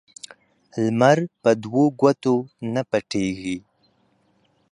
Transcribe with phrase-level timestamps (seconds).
[0.83, 2.35] لمر په دوو گوتو
[2.73, 3.57] نه پټېږي.